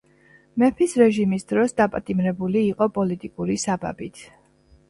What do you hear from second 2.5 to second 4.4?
იყო პოლიტიკური საბაბით.